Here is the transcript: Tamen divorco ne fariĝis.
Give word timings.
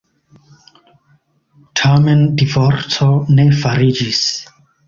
Tamen 1.81 2.25
divorco 2.43 3.11
ne 3.37 3.49
fariĝis. 3.63 4.27